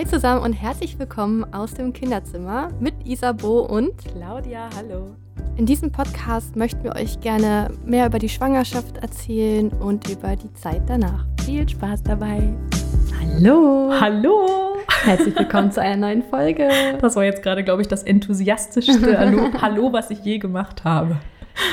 [0.00, 5.14] Hi zusammen und herzlich willkommen aus dem Kinderzimmer mit Isabo und Claudia, hallo.
[5.58, 10.50] In diesem Podcast möchten wir euch gerne mehr über die Schwangerschaft erzählen und über die
[10.54, 11.26] Zeit danach.
[11.44, 12.50] Viel Spaß dabei.
[13.20, 13.92] Hallo.
[14.00, 14.78] Hallo.
[15.04, 16.70] Herzlich willkommen zu einer neuen Folge.
[16.98, 21.18] Das war jetzt gerade, glaube ich, das enthusiastischste Hallo, Hallo, was ich je gemacht habe.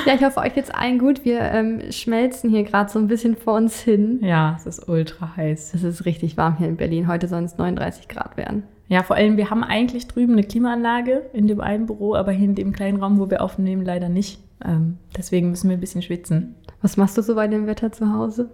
[0.05, 1.25] Ja, ich hoffe, euch geht's allen gut.
[1.25, 4.19] Wir ähm, schmelzen hier gerade so ein bisschen vor uns hin.
[4.21, 5.73] Ja, es ist ultra heiß.
[5.73, 7.07] Es ist richtig warm hier in Berlin.
[7.07, 8.63] Heute sollen es 39 Grad werden.
[8.87, 12.45] Ja, vor allem, wir haben eigentlich drüben eine Klimaanlage in dem einen Büro, aber hier
[12.45, 14.39] in dem kleinen Raum, wo wir aufnehmen, leider nicht.
[14.65, 16.55] Ähm, deswegen müssen wir ein bisschen schwitzen.
[16.81, 18.49] Was machst du so bei dem Wetter zu Hause?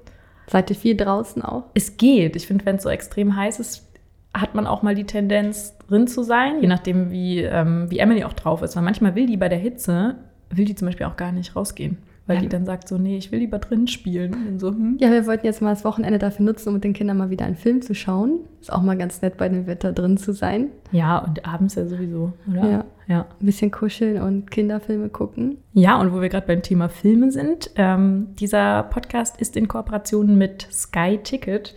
[0.48, 1.66] Seid ihr viel draußen auch?
[1.74, 2.36] Es geht.
[2.36, 3.88] Ich finde, wenn es so extrem heiß ist,
[4.34, 8.24] hat man auch mal die Tendenz, drin zu sein, je nachdem, wie, ähm, wie Emily
[8.24, 8.76] auch drauf ist.
[8.76, 10.16] Weil manchmal will die bei der Hitze
[10.58, 11.98] will die zum Beispiel auch gar nicht rausgehen.
[12.26, 12.44] Weil ja.
[12.44, 14.34] die dann sagt so, nee, ich will lieber drin spielen.
[14.48, 14.98] Und so, hm.
[15.02, 17.46] Ja, wir wollten jetzt mal das Wochenende dafür nutzen, um mit den Kindern mal wieder
[17.46, 18.40] einen Film zu schauen.
[18.62, 20.70] Ist auch mal ganz nett, bei dem Wetter drin zu sein.
[20.94, 22.70] Ja, und abends ja sowieso, oder?
[22.70, 22.86] Ja.
[23.08, 23.26] ja.
[23.42, 25.58] Ein bisschen kuscheln und Kinderfilme gucken.
[25.74, 30.38] Ja, und wo wir gerade beim Thema Filme sind, ähm, dieser Podcast ist in Kooperation
[30.38, 31.76] mit Sky Ticket.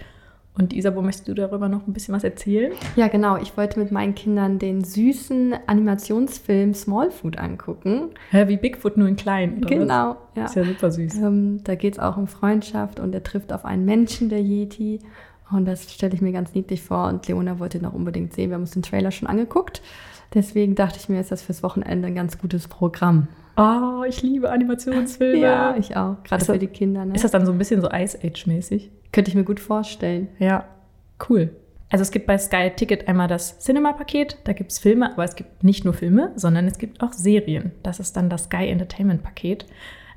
[0.58, 2.72] Und Isabo, möchtest du darüber noch ein bisschen was erzählen?
[2.96, 3.36] Ja, genau.
[3.36, 8.10] Ich wollte mit meinen Kindern den süßen Animationsfilm Smallfoot angucken.
[8.30, 10.36] Hä, wie Bigfoot nur in klein, oder Genau, was?
[10.36, 10.44] ja.
[10.46, 11.16] Ist ja super süß.
[11.16, 15.00] Ähm, da geht es auch um Freundschaft und er trifft auf einen Menschen, der Yeti.
[15.50, 17.08] Und das stelle ich mir ganz niedlich vor.
[17.08, 18.50] Und Leona wollte noch unbedingt sehen.
[18.50, 19.82] Wir haben uns den Trailer schon angeguckt.
[20.34, 23.28] Deswegen dachte ich mir, ist das fürs Wochenende ein ganz gutes Programm.
[23.56, 25.38] Oh, ich liebe Animationsfilme.
[25.38, 26.22] ja, ich auch.
[26.24, 27.04] Gerade für die Kinder.
[27.04, 27.14] Ne?
[27.14, 28.90] Ist das dann so ein bisschen so Ice Age-mäßig?
[29.12, 30.28] Könnte ich mir gut vorstellen.
[30.38, 30.64] Ja,
[31.28, 31.50] cool.
[31.88, 35.36] Also es gibt bei Sky Ticket einmal das Cinema-Paket, da gibt es Filme, aber es
[35.36, 37.72] gibt nicht nur Filme, sondern es gibt auch Serien.
[37.82, 39.66] Das ist dann das Sky Entertainment-Paket.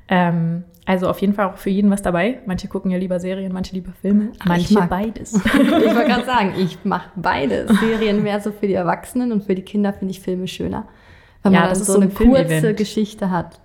[0.08, 2.40] Ähm, also auf jeden Fall auch für jeden was dabei.
[2.44, 4.32] Manche gucken ja lieber Serien, manche lieber Filme.
[4.40, 5.34] Ach, manche beides.
[5.44, 7.70] ich wollte gerade sagen, ich mache beides.
[7.78, 10.88] Serien mehr so für die Erwachsenen und für die Kinder finde ich Filme schöner.
[11.42, 13.60] Weil ja, man dann so, eine kurze Geschichte hat.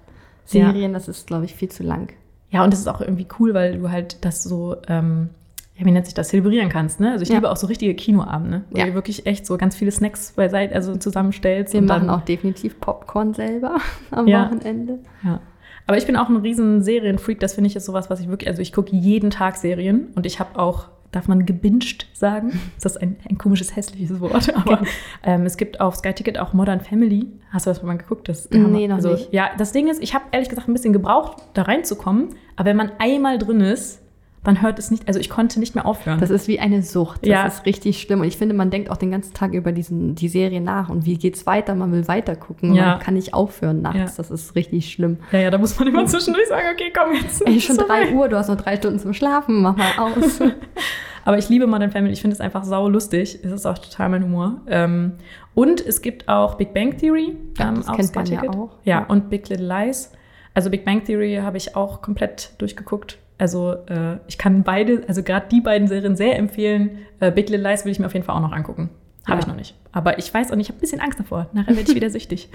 [0.45, 0.97] Serien, ja.
[0.97, 2.13] das ist, glaube ich, viel zu lang.
[2.51, 5.29] Ja, und das ist auch irgendwie cool, weil du halt das so, ähm,
[5.75, 7.11] ja, wie nennt sich das, zelebrieren kannst, ne?
[7.11, 7.35] Also ich ja.
[7.35, 8.85] liebe auch so richtige Kinoabende, wo ja.
[8.85, 11.73] du wirklich echt so ganz viele Snacks beiseite, also zusammenstellst.
[11.73, 13.77] Wir machen auch definitiv Popcorn selber
[14.11, 14.27] am.
[14.27, 14.99] Wochenende.
[15.23, 15.41] Ja.
[15.87, 18.49] Aber ich bin auch ein riesen Serienfreak, das finde ich ist sowas, was ich wirklich,
[18.49, 22.59] also ich gucke jeden Tag Serien und ich habe auch darf man gebinged sagen?
[22.81, 24.53] Das ist ein, ein komisches, hässliches Wort.
[24.55, 24.81] Aber
[25.23, 27.27] ähm, es gibt auf Sky Ticket auch Modern Family.
[27.49, 28.29] Hast du das mal geguckt?
[28.29, 29.33] Das nee, noch also, nicht.
[29.33, 32.29] Ja, das Ding ist, ich habe ehrlich gesagt ein bisschen gebraucht, da reinzukommen.
[32.55, 34.01] Aber wenn man einmal drin ist,
[34.45, 36.19] dann hört es nicht, also ich konnte nicht mehr aufhören.
[36.19, 37.23] Das ist wie eine Sucht.
[37.23, 37.45] Das ja.
[37.45, 38.21] ist richtig schlimm.
[38.21, 41.05] Und ich finde, man denkt auch den ganzen Tag über diesen, die Serie nach und
[41.05, 42.73] wie geht's weiter, man will weiter gucken.
[42.73, 42.91] Ja.
[42.91, 43.97] Man kann nicht aufhören nachts.
[43.97, 44.05] Ja.
[44.17, 45.17] Das ist richtig schlimm.
[45.31, 47.45] Ja, ja, da muss man immer zwischendurch sagen, okay, komm jetzt.
[47.45, 50.39] Ey, schon drei Uhr, du hast noch drei Stunden zum Schlafen, mach mal aus.
[51.25, 53.39] Aber ich liebe Modern Family, ich finde es einfach sau lustig.
[53.43, 54.61] Es ist auch total mein Humor.
[54.67, 55.13] Ähm,
[55.55, 57.35] und es gibt auch Big Bang Theory.
[57.59, 58.77] Ähm, das kennt man ja auch.
[58.83, 60.11] Ja, und Big Little Lies.
[60.53, 63.17] Also Big Bang Theory habe ich auch komplett durchgeguckt.
[63.37, 66.99] Also äh, ich kann beide, also gerade die beiden Serien sehr empfehlen.
[67.19, 68.89] Äh, Big Little Lies will ich mir auf jeden Fall auch noch angucken.
[69.25, 69.39] Habe ja.
[69.39, 69.75] ich noch nicht.
[69.91, 71.47] Aber ich weiß nicht, ich habe ein bisschen Angst davor.
[71.53, 72.49] Nachher werde ich wieder süchtig.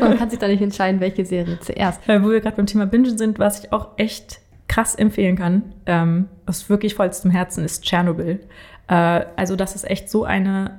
[0.00, 2.06] Man kann sich da nicht entscheiden, welche Serie zuerst.
[2.08, 5.62] Äh, wo wir gerade beim Thema Bingen sind, was ich auch echt krass empfehlen kann,
[5.86, 8.40] ähm, was wirklich vollstem Herzen ist, Tschernobyl.
[8.88, 10.78] Äh, also das ist echt so eine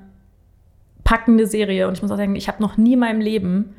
[1.03, 3.75] packende Serie und ich muss auch sagen, ich habe noch nie in meinem Leben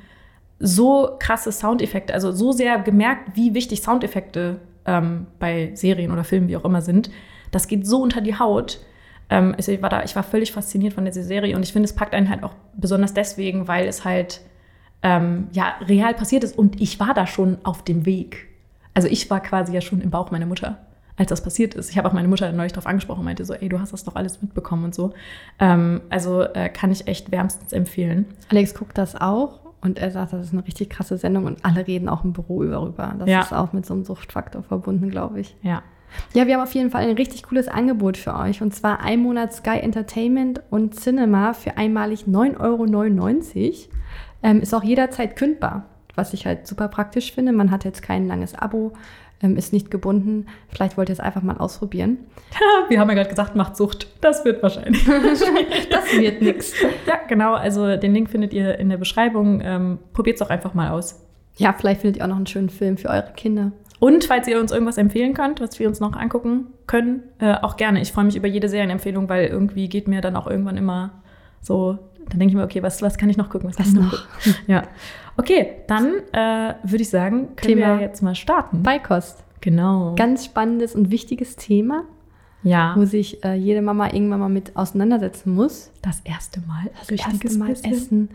[0.59, 6.49] so krasse Soundeffekte, also so sehr gemerkt, wie wichtig Soundeffekte ähm, bei Serien oder Filmen,
[6.49, 7.11] wie auch immer sind.
[7.51, 8.81] Das geht so unter die Haut.
[9.29, 11.85] Ähm, also ich, war da, ich war völlig fasziniert von dieser Serie und ich finde,
[11.85, 14.41] es packt einen halt auch besonders deswegen, weil es halt
[15.03, 18.49] ähm, ja real passiert ist und ich war da schon auf dem Weg.
[18.95, 20.79] Also ich war quasi ja schon im Bauch meiner Mutter,
[21.17, 21.91] als das passiert ist.
[21.91, 24.05] Ich habe auch meine Mutter neulich darauf angesprochen und meinte so, ey, du hast das
[24.05, 25.13] doch alles mitbekommen und so.
[25.61, 28.25] Ähm, also äh, kann ich echt wärmstens empfehlen.
[28.49, 31.87] Alex guckt das auch und er sagt, das ist eine richtig krasse Sendung und alle
[31.87, 33.15] reden auch im Büro darüber.
[33.19, 33.41] Das ja.
[33.43, 35.57] ist auch mit so einem Suchtfaktor verbunden, glaube ich.
[35.63, 35.83] Ja.
[36.33, 38.63] Ja, wir haben auf jeden Fall ein richtig cooles Angebot für euch.
[38.63, 43.91] Und zwar ein Monat Sky Entertainment und Cinema für einmalig 9,99 Euro.
[44.43, 45.85] Ähm, ist auch jederzeit kündbar
[46.19, 47.53] was ich halt super praktisch finde.
[47.53, 48.93] Man hat jetzt kein langes Abo,
[49.43, 50.47] ähm, ist nicht gebunden.
[50.69, 52.19] Vielleicht wollt ihr es einfach mal ausprobieren.
[52.89, 54.09] Wir haben ja gerade gesagt, macht Sucht.
[54.21, 55.05] Das wird wahrscheinlich.
[55.91, 56.75] das wird nichts.
[57.07, 57.55] Ja, genau.
[57.55, 59.61] Also den Link findet ihr in der Beschreibung.
[59.63, 61.25] Ähm, Probiert es doch einfach mal aus.
[61.57, 63.73] Ja, vielleicht findet ihr auch noch einen schönen Film für eure Kinder.
[64.01, 67.77] Und falls ihr uns irgendwas empfehlen könnt, was wir uns noch angucken können, äh, auch
[67.77, 68.01] gerne.
[68.01, 71.23] Ich freue mich über jede Serienempfehlung, weil irgendwie geht mir dann auch irgendwann immer
[71.61, 71.99] so,
[72.29, 73.69] dann denke ich mir, okay, was, was kann ich noch gucken?
[73.69, 74.11] Was, was noch?
[74.11, 74.55] Gucken?
[74.69, 74.85] Ja.
[75.39, 78.83] Okay, dann äh, würde ich sagen, können Thema wir jetzt mal starten.
[78.83, 79.45] Beikost.
[79.61, 80.15] Genau.
[80.17, 82.05] Ganz spannendes und wichtiges Thema.
[82.65, 82.95] Ja.
[82.97, 85.93] wo sich äh, jede Mama irgendwann mal mit auseinandersetzen muss.
[86.03, 86.91] Das erste Mal.
[86.99, 88.31] Das erste Mal essen.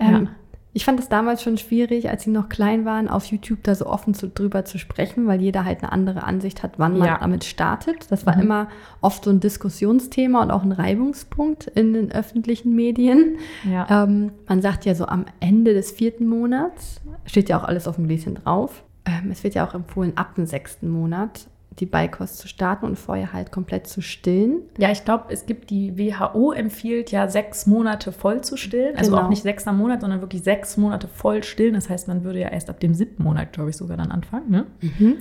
[0.00, 0.30] Ähm, Ja.
[0.78, 3.86] Ich fand es damals schon schwierig, als sie noch klein waren, auf YouTube da so
[3.86, 7.18] offen zu, drüber zu sprechen, weil jeder halt eine andere Ansicht hat, wann man Ja.
[7.18, 8.06] damit startet.
[8.12, 8.42] Das war Mhm.
[8.42, 8.68] immer
[9.00, 13.38] oft so ein Diskussionsthema und auch ein Reibungspunkt in den öffentlichen Medien.
[13.68, 14.04] Ja.
[14.04, 17.96] Ähm, man sagt ja so am Ende des vierten Monats, steht ja auch alles auf
[17.96, 18.84] dem Gläschen drauf.
[19.04, 21.48] Ähm, es wird ja auch empfohlen, ab dem sechsten Monat
[21.80, 24.60] die Beikost zu starten und vorher halt komplett zu stillen.
[24.78, 28.96] Ja, ich glaube, es gibt die WHO empfiehlt ja sechs Monate voll zu stillen.
[28.96, 29.24] Also Genau.
[29.24, 31.74] auch nicht sechster Monat, sondern wirklich sechs Monate voll stillen.
[31.74, 34.50] Das heißt, man würde ja erst ab dem siebten Monat, glaube ich, sogar dann anfangen,
[34.50, 34.66] ne?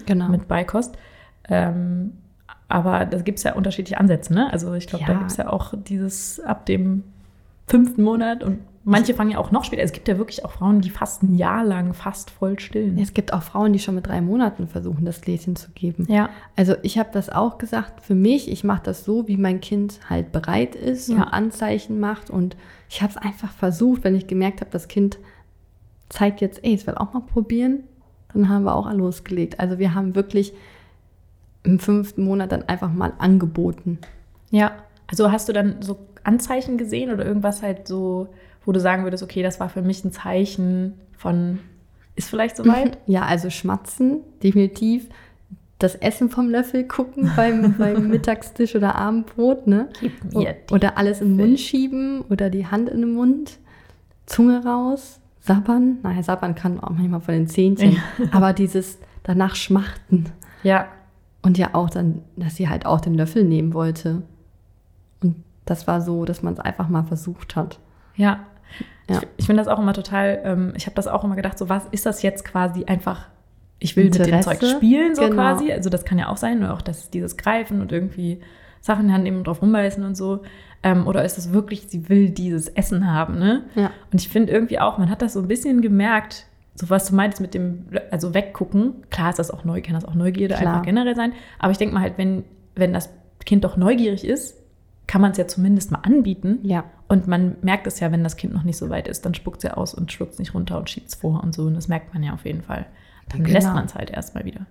[0.05, 0.29] Genau.
[0.29, 0.97] Mit Beikost.
[1.49, 2.13] Ähm,
[2.67, 4.51] aber da gibt es ja unterschiedliche Ansätze, ne?
[4.51, 5.19] Also ich glaube, da Ja.
[5.19, 7.03] gibt es ja auch dieses ab dem
[7.67, 9.83] fünften Monat und manche fangen ja auch noch später.
[9.83, 12.97] Es gibt ja wirklich auch Frauen, die fast ein Jahr lang fast voll stillen.
[12.97, 16.05] es gibt auch Frauen, die schon mit drei Monaten versuchen, das Gläschen zu geben.
[16.09, 16.29] Ja.
[16.55, 19.99] Also ich habe das auch gesagt, für mich, ich mache das so, wie mein Kind
[20.09, 21.23] halt bereit ist und Ja.
[21.25, 22.29] Anzeichen macht.
[22.29, 22.55] Und
[22.89, 25.19] ich habe es einfach versucht, wenn ich gemerkt habe, das Kind
[26.09, 27.83] zeigt jetzt, ey, es will auch mal probieren,
[28.33, 29.59] dann haben wir auch losgelegt.
[29.59, 30.53] Also wir haben wirklich
[31.63, 33.99] im fünften Monat dann einfach mal angeboten.
[34.49, 34.71] Ja,
[35.07, 38.29] also hast du dann so Anzeichen gesehen oder irgendwas halt so,
[38.67, 41.59] wo du sagen würdest, okay, das war für mich ein Zeichen von,
[42.15, 42.97] ist vielleicht soweit?
[43.07, 45.07] Ja, also schmatzen, definitiv.
[45.79, 49.87] Das Essen vom Löffel gucken beim, beim Mittagstisch oder Abendbrot, ne?
[50.73, 53.57] Oder alles in den Mund schieben oder die Hand in den Mund,
[54.25, 55.99] Zunge raus, sabbern.
[56.03, 57.97] Naja, sabbern kann auch manchmal von den Zähnchen.
[58.31, 60.25] Aber dieses danach schmachten.
[60.63, 60.87] Ja,
[61.41, 64.23] Und ja auch dann, dass sie halt auch den Löffel nehmen wollte.
[65.23, 67.79] Und das war so, dass man es einfach mal versucht hat.
[68.17, 68.41] ja.
[69.09, 69.17] Ja.
[69.19, 71.69] Ich, ich finde das auch immer total, ähm, ich habe das auch immer gedacht, so
[71.69, 73.27] was ist das jetzt quasi einfach,
[73.79, 74.49] ich will mit dem Interesse?
[74.59, 75.35] Zeug spielen, so Genau.
[75.35, 75.71] quasi.
[75.71, 78.41] Also das kann ja auch sein, oder auch das, dieses Greifen und irgendwie
[78.81, 80.41] Sachen in die Hand nehmen und drauf rumbeißen und so.
[80.83, 83.63] Ähm, oder ist das wirklich, sie will dieses Essen haben, ne?
[83.75, 83.91] Ja.
[84.11, 87.15] Und ich finde irgendwie auch, man hat das so ein bisschen gemerkt, so was du
[87.15, 88.93] meintest mit dem, also weggucken.
[89.09, 90.67] Klar ist das auch neu, kann das auch Neugierde Klar.
[90.73, 91.33] einfach generell sein.
[91.57, 92.43] Aber ich denke mal halt, wenn,
[92.75, 93.09] wenn das
[93.45, 94.55] Kind doch neugierig ist,
[95.07, 96.59] kann man es ja zumindest mal anbieten.
[96.63, 96.83] Ja.
[97.09, 99.57] Und man merkt es ja, wenn das Kind noch nicht so weit ist, dann spuckt
[99.57, 101.63] es ja aus und schluckt es nicht runter und schiebt es vor und so.
[101.63, 102.85] Und das merkt man ja auf jeden Fall.
[103.29, 103.53] Dann Genau.
[103.53, 104.65] lässt man es halt erstmal wieder.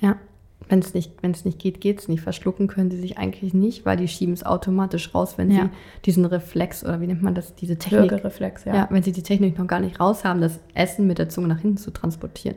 [0.00, 0.16] Ja.
[0.68, 2.22] Wenn es nicht, wenn's nicht geht, geht es nicht.
[2.22, 5.64] Verschlucken können sie sich eigentlich nicht, weil die schieben es automatisch raus, wenn Ja.
[5.64, 5.68] sie
[6.06, 8.10] diesen Reflex oder wie nennt man das, diese Technik.
[8.10, 8.74] Würgereflex, Ja.
[8.74, 8.88] ja.
[8.90, 11.60] wenn sie die Technik noch gar nicht raus haben, das Essen mit der Zunge nach
[11.60, 12.56] hinten zu transportieren.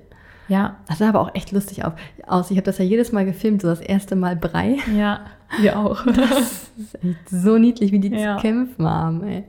[0.49, 1.83] Ja, Das sah aber auch echt lustig
[2.27, 2.51] aus.
[2.51, 4.77] Ich habe das ja jedes Mal gefilmt, so das erste Mal Brei.
[4.97, 5.21] ja,
[5.61, 6.05] wir auch.
[6.05, 8.35] Das ist echt so niedlich, wie die Ja.
[8.35, 9.23] zu kämpfen haben.
[9.23, 9.43] Ey.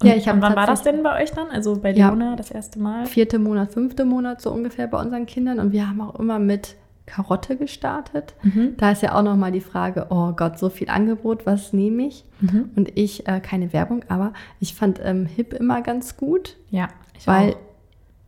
[0.00, 1.48] Und, ja, ich habe und wann war das denn bei euch dann?
[1.50, 2.08] Also bei Ja.
[2.08, 3.06] Leona das erste Mal?
[3.06, 5.60] Vierte Monat, fünfte Monat so ungefähr bei unseren Kindern.
[5.60, 6.74] Und wir haben auch immer mit
[7.06, 8.34] Karotte gestartet.
[8.42, 8.74] Mhm.
[8.78, 12.24] Da ist ja auch nochmal die Frage, oh Gott, so viel Angebot, was nehme ich?
[12.40, 12.70] Mhm.
[12.74, 16.88] Und ich, äh, keine Werbung, aber ich fand ähm, Hip immer ganz gut, Ja,
[17.18, 17.56] ich weil auch.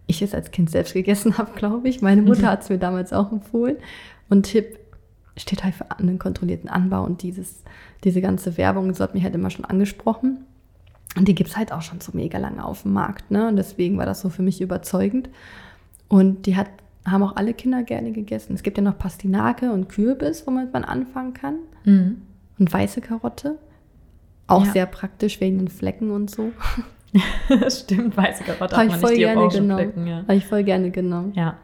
[0.07, 2.03] Ich es als Kind selbst gegessen habe, glaube ich.
[2.03, 2.47] Meine Mutter Mhm.
[2.47, 3.77] hat es mir damals auch empfohlen.
[4.29, 4.79] Und Hip
[5.37, 7.63] steht halt für einen kontrollierten Anbau und dieses,
[8.05, 10.45] diese ganze Werbung, so hat mich halt immer schon angesprochen.
[11.17, 13.31] Und die gibt es halt auch schon so mega lange auf dem Markt.
[13.31, 13.49] Ne?
[13.49, 15.29] Und deswegen war das so für mich überzeugend.
[16.09, 16.69] Und die hat,
[17.07, 18.55] haben auch alle Kinder gerne gegessen.
[18.55, 21.57] Es gibt ja noch Pastinake und Kürbis, womit man anfangen kann.
[21.85, 22.23] Mhm.
[22.59, 23.59] Und weiße Karotte.
[24.47, 24.73] Auch Ja.
[24.73, 26.53] sehr praktisch wegen den Flecken und so.
[27.69, 30.07] Stimmt, weiße Karotte hat man nicht die gerne genommen.
[30.07, 30.17] Ja.
[30.23, 31.33] Habe ich voll gerne genommen.
[31.35, 31.57] ja.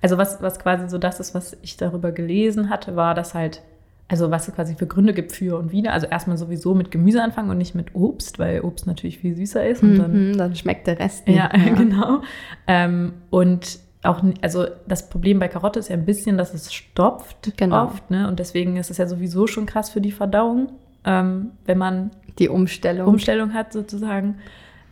[0.00, 3.62] Also was, was quasi so das ist, was ich darüber gelesen hatte, war, dass halt,
[4.06, 5.92] also was es quasi für Gründe gibt für und wieder.
[5.92, 9.66] Also erstmal sowieso mit Gemüse anfangen und nicht mit Obst, weil Obst natürlich viel süßer
[9.66, 9.82] ist.
[9.82, 11.36] Und dann Mhm, dann schmeckt der Rest nicht.
[11.36, 11.72] Ja, mehr.
[11.74, 12.20] genau.
[12.68, 17.54] Ähm, und auch, also das Problem bei Karotte ist ja ein bisschen, dass es stopft
[17.56, 17.86] Genau.
[17.86, 18.28] oft, ne?
[18.28, 20.68] Und deswegen ist es ja sowieso schon krass für die Verdauung,
[21.04, 23.08] ähm, wenn man Die Umstellung.
[23.08, 24.36] Umstellung hat sozusagen.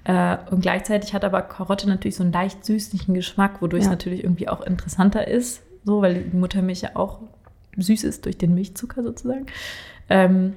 [0.08, 3.90] Äh, und gleichzeitig hat aber Karotte natürlich so einen leicht süßlichen Geschmack, wodurch es Ja.
[3.92, 7.18] natürlich irgendwie auch interessanter ist, so, weil die Muttermilch ja auch
[7.76, 9.46] süß ist durch den Milchzucker sozusagen.
[10.08, 10.54] Ähm,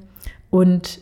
[0.52, 1.00] und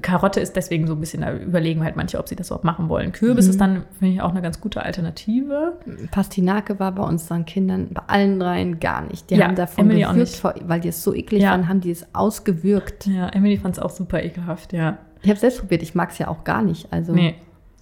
[0.00, 2.88] Karotte ist deswegen so ein bisschen, da überlegen halt manche, ob sie das überhaupt machen
[2.88, 3.10] wollen.
[3.10, 3.50] Kürbis Mhm.
[3.50, 5.72] ist dann, finde ich, auch eine ganz gute Alternative.
[6.12, 9.28] Pastinake war bei unseren Kindern, bei allen dreien gar nicht.
[9.30, 11.50] Die Ja, haben davon Emily gewürgt, weil die es so eklig Ja.
[11.50, 13.06] fanden, haben die es ausgewürgt.
[13.08, 14.98] Ja, Emily fand es auch super ekelhaft, ja.
[15.22, 16.92] Ich habe es selbst probiert, ich mag es ja auch gar nicht.
[16.92, 17.34] Also Nee.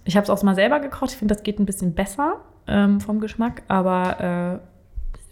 [0.06, 1.10] Ich habe es auch mal selber gekocht.
[1.10, 2.36] Ich finde, das geht ein bisschen besser
[2.66, 4.62] ähm, vom Geschmack, aber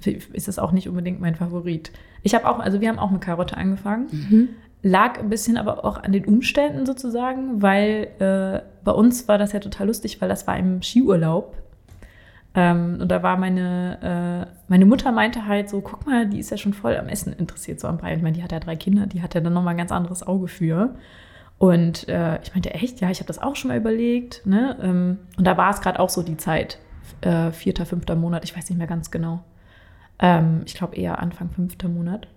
[0.04, 1.92] äh, ist es auch nicht unbedingt mein Favorit.
[2.22, 4.08] Ich habe auch, also wir haben auch mit Karotte angefangen.
[4.10, 4.48] Mhm.
[4.82, 9.52] Lag ein bisschen aber auch an den Umständen sozusagen, weil äh, bei uns war das
[9.52, 11.56] ja total lustig, weil das war im Skiurlaub.
[12.54, 16.50] Ähm, und da war meine, äh, meine Mutter meinte halt so, guck mal, die ist
[16.50, 18.14] ja schon voll am Essen interessiert, so am Brei.
[18.14, 20.26] Ich meine, die hat ja drei Kinder, die hat ja dann nochmal ein ganz anderes
[20.26, 20.94] Auge für.
[21.58, 24.44] Und äh, ich meinte, echt, ja, ich habe das auch schon mal überlegt.
[24.44, 24.76] Ne?
[24.82, 26.78] Ähm, und da war es gerade auch so die Zeit,
[27.20, 29.44] äh, vierter, fünfter Monat, ich weiß nicht mehr ganz genau.
[30.18, 32.28] Ähm, ich glaube eher Anfang fünfter Monat.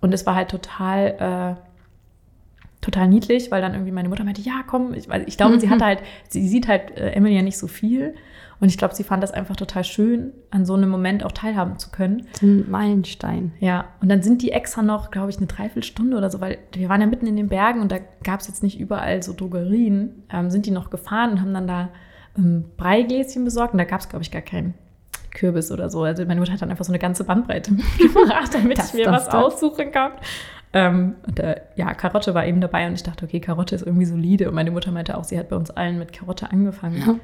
[0.00, 4.62] Und es war halt total, äh, total niedlich, weil dann irgendwie meine Mutter meinte, ja,
[4.66, 5.60] komm, ich, ich glaube, mhm.
[5.60, 8.14] sie hat halt, sie sieht halt äh, Emily ja nicht so viel.
[8.60, 11.78] Und ich glaube, sie fand das einfach total schön, an so einem Moment auch teilhaben
[11.78, 12.26] zu können.
[12.42, 13.52] Ein Meilenstein.
[13.60, 16.88] Ja, und dann sind die extra noch, glaube ich, eine Dreiviertelstunde oder so, weil wir
[16.88, 20.24] waren ja mitten in den Bergen und da gab es jetzt nicht überall so Drogerien,
[20.32, 21.88] ähm, sind die noch gefahren und haben dann da
[22.36, 24.74] ähm, Breigläschen besorgt und da gab es, glaube ich, gar keinen
[25.30, 26.02] Kürbis oder so.
[26.02, 29.04] Also meine Mutter hat dann einfach so eine ganze Bandbreite mitgebracht, damit das, ich mir
[29.04, 29.34] das, was das.
[29.34, 30.12] aussuchen kann.
[30.72, 34.04] Ähm, und, äh, ja, Karotte war eben dabei und ich dachte, okay, Karotte ist irgendwie
[34.04, 34.48] solide.
[34.48, 36.98] Und meine Mutter meinte auch, sie hat bei uns allen mit Karotte angefangen.
[36.98, 37.14] Ja.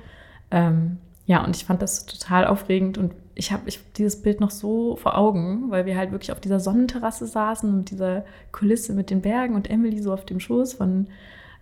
[0.50, 4.50] Ähm, ja, und ich fand das total aufregend und ich habe ich, dieses Bild noch
[4.50, 9.10] so vor Augen, weil wir halt wirklich auf dieser Sonnenterrasse saßen und dieser Kulisse mit
[9.10, 11.08] den Bergen und Emily so auf dem Schoß von,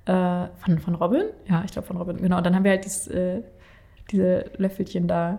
[0.05, 1.23] äh, von, von Robin.
[1.49, 2.39] Ja, ich glaube von Robin, genau.
[2.39, 3.43] Und dann haben wir halt dieses, äh,
[4.11, 5.39] diese Löffelchen da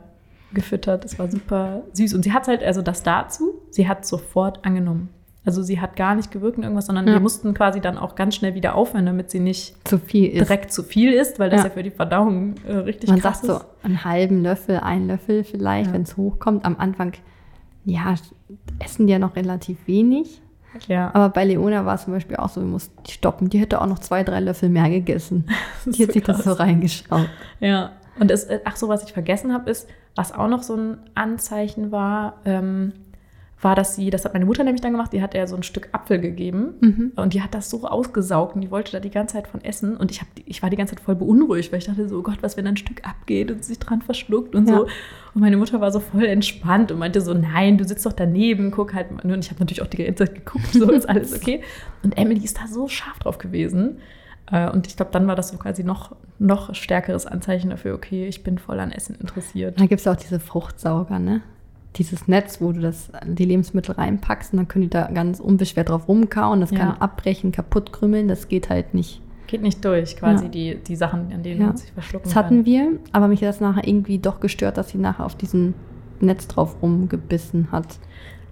[0.53, 1.03] gefüttert.
[1.03, 2.13] Das war super süß.
[2.13, 5.09] Und sie hat halt, also das dazu, sie hat sofort angenommen.
[5.45, 7.13] Also sie hat gar nicht gewirkt in irgendwas, sondern ja.
[7.13, 10.39] wir mussten quasi dann auch ganz schnell wieder aufhören, damit sie nicht zu viel ist.
[10.39, 13.41] direkt zu viel ist, weil das ja, ja für die Verdauung äh, richtig Man krass
[13.41, 13.67] sagt ist.
[13.67, 15.93] so einen halben Löffel, einen Löffel vielleicht, ja.
[15.93, 16.63] wenn es hochkommt.
[16.63, 17.13] Am Anfang,
[17.83, 18.15] ja,
[18.79, 20.41] essen die ja noch relativ wenig.
[20.87, 21.11] Ja.
[21.13, 23.49] Aber bei Leona war es zum Beispiel auch so, wir mussten die stoppen.
[23.49, 25.45] Die hätte auch noch zwei, drei Löffel mehr gegessen.
[25.85, 26.37] Die hat so sich krass.
[26.37, 27.29] das so reingeschraubt.
[27.59, 27.91] Ja.
[28.19, 30.97] Und es, äh, ach so, was ich vergessen habe, ist, was auch noch so ein
[31.15, 32.93] Anzeichen war, ähm,
[33.63, 35.63] war, dass sie, das hat meine Mutter nämlich dann gemacht, die hat ihr so ein
[35.63, 37.11] Stück Apfel gegeben mhm.
[37.15, 39.97] und die hat das so ausgesaugt und die wollte da die ganze Zeit von essen
[39.97, 42.21] und ich, hab, ich war die ganze Zeit voll beunruhigt, weil ich dachte so, oh
[42.21, 44.77] Gott, was, wenn ein Stück abgeht und sich dran verschluckt und ja.
[44.77, 44.87] so.
[45.33, 48.69] Und meine Mutter war so voll entspannt und meinte so, nein, du sitzt doch daneben,
[48.71, 49.07] guck halt.
[49.11, 51.61] Und ich habe natürlich auch die ganze Zeit geguckt, so ist alles okay.
[52.03, 53.97] Und Emily ist da so scharf drauf gewesen.
[54.51, 58.27] Äh, und ich glaube, dann war das so quasi noch, noch stärkeres Anzeichen dafür, okay,
[58.27, 59.79] ich bin voll an Essen interessiert.
[59.79, 61.41] Da gibt es auch diese Fruchtsauger, ne?
[61.95, 65.89] Dieses Netz, wo du das, die Lebensmittel reinpackst und dann können die da ganz unbeschwert
[65.89, 66.61] drauf rumkauen.
[66.61, 66.79] Das ja.
[66.79, 68.27] kann abbrechen, kaputt krümmeln.
[68.27, 69.21] Das geht halt nicht.
[69.47, 70.49] Geht nicht durch, quasi ja.
[70.49, 71.67] die, die Sachen, an denen ja.
[71.67, 72.65] man sich verschlucken Das hatten kann.
[72.65, 75.75] wir, aber mich hat das nachher irgendwie doch gestört, dass sie nachher auf diesem
[76.19, 77.99] Netz drauf rumgebissen hat.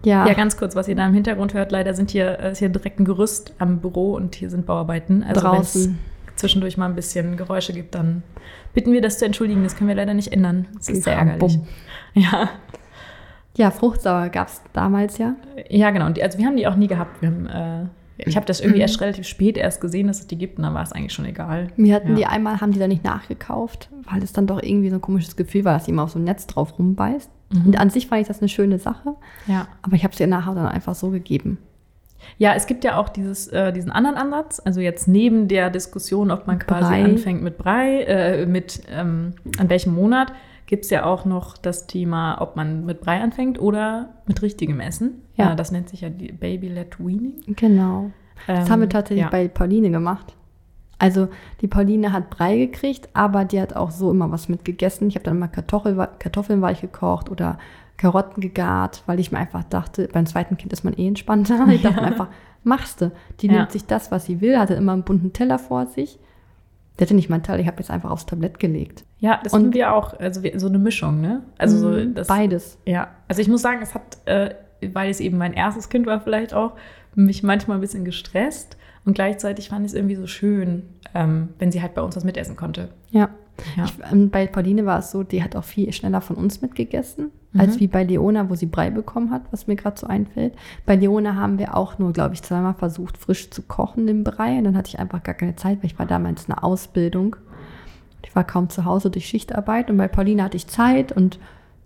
[0.03, 0.27] Ja.
[0.27, 2.99] ja, ganz kurz, was ihr da im Hintergrund hört, leider sind hier, ist hier direkt
[2.99, 5.23] ein Gerüst am Büro und hier sind Bauarbeiten.
[5.23, 5.97] Also Draußen.
[6.35, 8.23] zwischendurch mal ein bisschen Geräusche gibt, dann
[8.73, 9.63] bitten wir das zu entschuldigen.
[9.63, 10.67] Das können wir leider nicht ändern.
[10.75, 11.59] Das ist sehr ärgerlich.
[12.13, 12.49] Ja.
[13.57, 15.35] Ja, Fruchtsauer gab es damals ja.
[15.69, 16.05] Ja, genau.
[16.05, 17.21] also wir haben die auch nie gehabt.
[17.21, 17.85] Haben, äh,
[18.17, 18.83] ich habe das irgendwie mhm.
[18.83, 21.25] erst relativ spät erst gesehen, dass es die gibt und dann war es eigentlich schon
[21.25, 21.67] egal.
[21.75, 22.15] Wir hatten ja.
[22.15, 25.35] die einmal, haben die da nicht nachgekauft, weil es dann doch irgendwie so ein komisches
[25.35, 27.29] Gefühl war, dass sie immer auf so ein Netz drauf rumbeißt.
[27.51, 27.65] Mhm.
[27.67, 29.15] Und an sich fand ich das eine schöne Sache.
[29.47, 29.67] Ja.
[29.81, 31.57] Aber ich habe sie nachher dann einfach so gegeben.
[32.37, 34.61] Ja, es gibt ja auch dieses, äh, diesen anderen Ansatz.
[34.63, 37.03] Also jetzt neben der Diskussion, ob man quasi Brei.
[37.03, 40.31] anfängt mit Brei, äh, mit ähm, an welchem Monat,
[40.71, 44.79] gibt es ja auch noch das Thema, ob man mit Brei anfängt oder mit richtigem
[44.79, 45.21] Essen.
[45.35, 45.51] Ja.
[45.51, 47.41] Äh, das nennt sich ja Baby-led Weaning.
[47.57, 48.11] Genau.
[48.47, 49.29] Das ähm, haben wir tatsächlich ja.
[49.29, 50.33] bei Pauline gemacht.
[50.97, 51.27] Also
[51.59, 55.09] die Pauline hat Brei gekriegt, aber die hat auch so immer was mitgegessen.
[55.09, 57.57] Ich habe dann immer Kartoffel, Kartoffeln weich gekocht oder
[57.97, 61.67] Karotten gegart, weil ich mir einfach dachte, beim zweiten Kind ist man eh entspannter.
[61.69, 62.07] Ich dachte ja.
[62.07, 62.29] einfach,
[62.63, 63.11] machst du.
[63.41, 63.53] Die ja.
[63.57, 66.17] nimmt sich das, was sie will, hatte immer einen bunten Teller vor sich
[66.99, 69.05] der hatte nicht mein Teil, ich habe jetzt einfach aufs Tablett gelegt.
[69.19, 71.43] Ja, das und wir auch, also so eine Mischung, ne?
[71.57, 72.77] Also so mhm, das, beides.
[72.85, 74.55] Ja, also ich muss sagen, es hat, äh,
[74.93, 76.73] weil es eben mein erstes Kind war, vielleicht auch
[77.15, 80.83] mich manchmal ein bisschen gestresst und gleichzeitig fand ich es irgendwie so schön,
[81.13, 82.89] ähm, wenn sie halt bei uns was mitessen konnte.
[83.09, 83.29] Ja.
[83.75, 83.85] ja.
[83.85, 87.31] Ich, ähm, bei Pauline war es so, die hat auch viel schneller von uns mitgegessen
[87.53, 87.61] mhm.
[87.61, 90.53] als wie bei Leona, wo sie Brei bekommen hat, was mir gerade so einfällt.
[90.85, 94.57] Bei Leona haben wir auch nur, glaube ich, zweimal versucht, frisch zu kochen, den Brei.
[94.57, 97.35] Und dann hatte ich einfach gar keine Zeit, weil ich war damals in einer Ausbildung.
[98.23, 101.39] Ich war kaum zu Hause durch Schichtarbeit und bei Pauline hatte ich Zeit und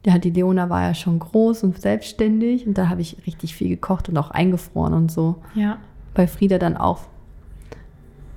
[0.06, 3.70] ja, die Leona war ja schon groß und selbstständig und da habe ich richtig viel
[3.70, 5.38] gekocht und auch eingefroren und so.
[5.56, 5.78] Ja.
[6.14, 7.02] Bei Frieda dann auch.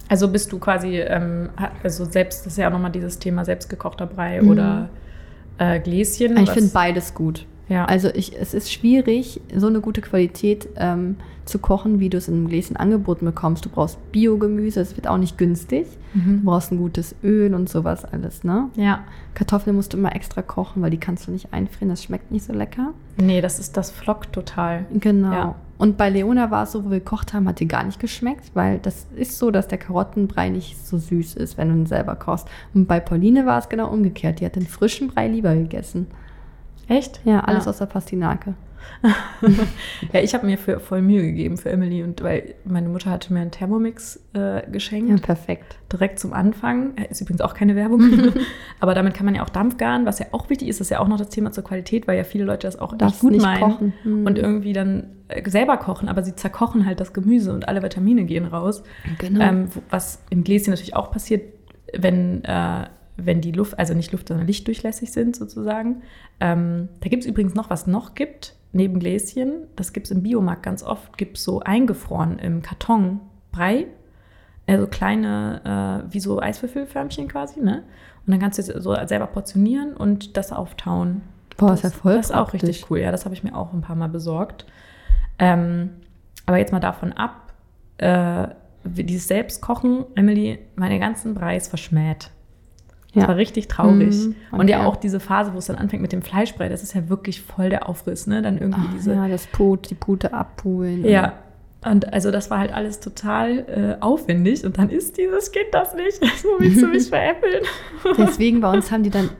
[0.09, 1.51] Also bist du quasi, ähm,
[1.83, 4.49] also selbst, das ist ja auch nochmal dieses Thema selbstgekochter Brei mhm.
[4.49, 4.89] oder
[5.59, 6.37] äh, Gläschen.
[6.39, 7.47] Ich finde beides gut.
[7.69, 7.85] Ja.
[7.85, 12.29] Also ich, es ist schwierig, so eine gute Qualität ähm, zu kochen, wie du es
[12.29, 13.65] in einem Gläschen angeboten bekommst.
[13.65, 15.87] Du brauchst Biogemüse, es wird auch nicht günstig.
[16.15, 16.39] Mhm.
[16.39, 18.71] Du brauchst ein gutes Öl und sowas alles, ne?
[18.77, 19.05] Ja.
[19.35, 22.47] Kartoffeln musst du immer extra kochen, weil die kannst du nicht einfrieren, das schmeckt nicht
[22.47, 22.95] so lecker.
[23.19, 24.87] Nee, das ist, das flockt total.
[24.93, 25.33] Genau.
[25.33, 25.55] Ja.
[25.79, 28.51] Und bei Leona war es so, wo wir gekocht haben, hat die gar nicht geschmeckt,
[28.55, 32.17] weil das ist so, dass der Karottenbrei nicht so süß ist, wenn du ihn selber
[32.17, 32.49] kochst.
[32.75, 34.41] Und bei Pauline war es genau umgekehrt.
[34.41, 36.09] Die hat den frischen Brei lieber gegessen.
[36.89, 37.21] Echt?
[37.25, 38.55] Ja, alles aus der Pastinake.
[40.13, 43.33] ja, ich habe mir für, voll Mühe gegeben für Emily und weil meine Mutter hatte
[43.33, 45.11] mir einen Thermomix äh, geschenkt.
[45.11, 45.79] Ja, perfekt.
[45.93, 46.97] Direkt zum Anfang.
[46.97, 48.01] Äh, Ist übrigens auch keine Werbung.
[48.81, 50.81] Aber damit kann man ja auch Dampf garen, was ja auch wichtig ist.
[50.81, 52.97] Das ist ja auch noch das Thema zur Qualität, weil ja viele Leute das auch
[52.97, 53.93] Darfst echt gut nicht meinen kochen.
[54.03, 54.27] Hm.
[54.27, 58.25] und irgendwie dann äh, selber kochen, aber sie zerkochen halt das Gemüse und alle Vitamine
[58.25, 58.83] gehen raus.
[59.19, 59.45] Genau.
[59.45, 61.43] Ähm, was im Gläschen natürlich auch passiert,
[61.97, 62.87] wenn, äh,
[63.19, 66.03] wenn die Luft, also nicht Luft, sondern lichtdurchlässig sind sozusagen.
[66.41, 70.23] Ähm, da gibt es übrigens noch, was noch gibt, neben Gläschen, das gibt es im
[70.23, 73.21] Biomarkt ganz oft, gibt es so eingefroren im Karton
[73.51, 73.87] Brei,
[74.67, 77.83] also kleine, äh, wie so Eiswürfelförmchen quasi, ne?
[78.27, 81.23] Und dann kannst du es so selber portionieren und das auftauen.
[81.57, 82.69] Boah, ist ja voll Das ist auch praktisch.
[82.69, 83.01] richtig cool.
[83.01, 84.67] Ja, das habe ich mir auch ein paar Mal besorgt.
[85.39, 85.91] Ähm,
[86.45, 87.53] aber jetzt mal davon ab,
[87.97, 88.49] äh,
[88.85, 92.31] dieses Selbstkochen, Emily, meine ganzen Breis verschmäht.
[93.19, 93.29] Das Ja.
[93.29, 94.15] war richtig traurig.
[94.15, 94.87] Mhm, Und ja okay.
[94.87, 97.71] auch diese Phase, wo es dann anfängt mit dem Fleischbrei, das ist ja wirklich voll
[97.71, 98.43] der Aufriss, ne?
[98.43, 99.15] Dann irgendwie Ach, diese.
[99.15, 101.05] ja, das Put, die Pute abpulen.
[101.05, 101.35] Ja.
[101.87, 103.59] Und also das war halt alles total
[104.01, 106.21] äh, aufwendig und dann isst dieses Kind das nicht.
[106.43, 107.63] So willst du mich veräppeln?
[108.19, 109.31] Deswegen bei uns haben die dann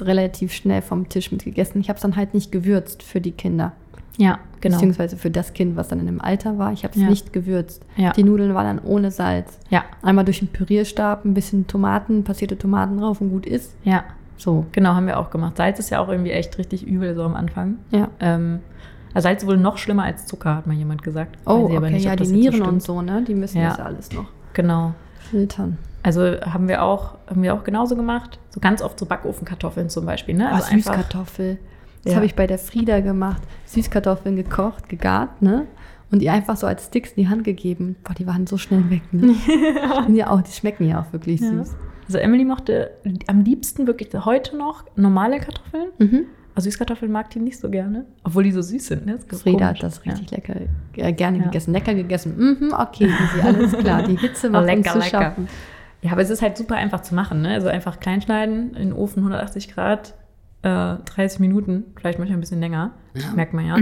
[0.00, 1.80] relativ schnell vom Tisch mitgegessen.
[1.80, 3.72] Ich habe es dann halt nicht gewürzt für die Kinder.
[4.18, 4.76] Ja, genau.
[4.76, 6.72] Beziehungsweise für das Kind, was dann in dem Alter war.
[6.72, 7.08] Ich habe es Ja.
[7.08, 7.82] nicht gewürzt.
[7.96, 8.12] Ja.
[8.12, 9.58] Die Nudeln waren dann ohne Salz.
[9.70, 13.74] Ja, Einmal durch den Pürierstab, ein bisschen Tomaten, passierte Tomaten drauf und gut ist.
[13.84, 14.04] ja,
[14.36, 14.66] So.
[14.72, 15.56] genau, haben wir auch gemacht.
[15.56, 17.76] Salz ist ja auch irgendwie echt richtig übel so am Anfang.
[17.90, 18.08] Ja.
[18.20, 18.58] Ähm,
[19.14, 21.38] also Salz wohl noch schlimmer als Zucker, hat mal jemand gesagt.
[21.46, 22.68] Oh, ich aber okay, nicht, ja, die Nieren stimmt.
[22.68, 23.22] und so, ne?
[23.26, 23.68] Die müssen Ja.
[23.70, 24.94] das alles noch Genau.
[25.30, 25.78] filtern.
[26.02, 28.38] Also haben wir auch, haben wir auch genauso gemacht.
[28.50, 30.34] So ganz oft so Backofenkartoffeln zum Beispiel.
[30.36, 30.48] Ne?
[30.50, 31.58] Also einfach- Süßkartoffel.
[32.08, 32.16] Das Ja.
[32.16, 33.42] habe ich bei der Frieda gemacht.
[33.66, 35.66] Süßkartoffeln gekocht, gegart, ne?
[36.10, 37.96] Und ihr einfach so als Sticks in die Hand gegeben.
[38.02, 39.34] Boah, die waren so schnell weg, ne?
[40.16, 41.50] Ja auch, die schmecken ja auch wirklich Ja.
[41.50, 41.76] süß.
[42.06, 42.92] Also Emily mochte
[43.26, 45.88] am liebsten wirklich heute noch normale Kartoffeln.
[45.98, 46.24] Mhm.
[46.54, 48.06] Also Süßkartoffeln mag die nicht so gerne.
[48.24, 49.04] Obwohl die so süß sind.
[49.04, 49.18] Ne?
[49.18, 49.68] Frieda komisch.
[49.68, 50.12] hat das Ja.
[50.12, 50.54] richtig lecker,
[50.96, 51.44] äh, gerne Ja.
[51.44, 51.72] gegessen.
[51.74, 52.34] Lecker gegessen.
[52.38, 54.02] Mhm, okay, easy, alles klar.
[54.04, 55.10] Die Hitze macht Lecker, uns zu lecker.
[55.10, 55.48] schaffen.
[56.00, 57.42] Ja, aber es ist halt super einfach zu machen.
[57.42, 57.50] Ne?
[57.50, 60.14] Also einfach klein schneiden, in den Ofen 180 Grad,
[60.62, 62.92] äh, 30 Minuten, vielleicht manchmal ein bisschen länger.
[63.34, 63.76] Merkt man ja.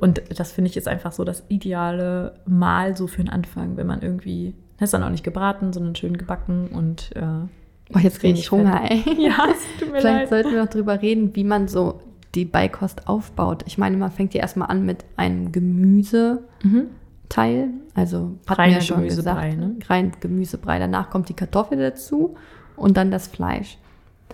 [0.00, 3.86] Und das finde ich ist einfach so das ideale Mal so für den Anfang, wenn
[3.86, 7.46] man irgendwie, das ist dann auch nicht gebraten, sondern schön gebacken und äh,
[7.92, 9.02] Boah, jetzt kriege ich Hunger, ey.
[9.18, 10.28] ja, es tut mir Vielleicht leid.
[10.28, 12.00] sollten wir noch drüber reden, wie man so
[12.34, 13.64] die Beikost aufbaut.
[13.66, 16.38] Ich meine, man fängt ja erstmal an mit einem Gemüseteil.
[16.62, 17.80] Mhm.
[17.94, 19.76] Also hat Reiner mir ja schon Gemüsebrei, gesagt, ne?
[19.88, 20.78] rein Gemüsebrei.
[20.78, 22.36] Danach kommt die Kartoffel dazu
[22.76, 23.76] und dann das Fleisch.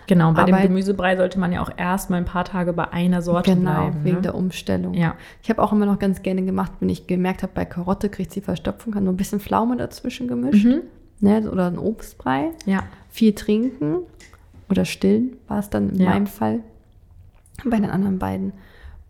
[0.09, 2.89] Genau, bei Aber- dem Gemüsebrei sollte man ja auch erst mal ein paar Tage bei
[2.93, 4.05] einer Sorte genau, bleiben.
[4.05, 4.23] wegen ne?
[4.23, 4.95] der Umstellung.
[4.95, 5.15] Ja.
[5.43, 8.33] Ich habe auch immer noch ganz gerne gemacht, wenn ich gemerkt habe, bei Karotte kriegt
[8.33, 10.65] sie Verstopfung, kann so ein bisschen Pflaume dazwischen gemischt.
[10.65, 10.81] Mhm.
[11.21, 12.51] Ne, oder ein Obstbrei.
[12.65, 12.83] Ja.
[13.11, 13.99] Viel trinken
[14.71, 16.11] oder stillen war es dann in Ja.
[16.11, 16.61] meinem Fall.
[17.65, 18.53] Bei den anderen beiden.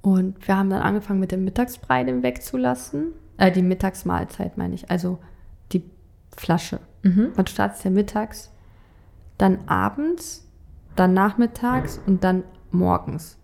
[0.00, 3.12] Und wir haben dann angefangen mit dem Mittagsbrei den wegzulassen.
[3.36, 4.90] Äh, die Mittagsmahlzeit meine ich.
[4.90, 5.18] Also
[5.72, 5.84] die
[6.36, 6.80] Flasche.
[7.02, 7.28] Mhm.
[7.36, 8.50] Man startet ja mittags,
[9.36, 10.47] dann abends,
[10.98, 13.38] dann nachmittags und dann morgens.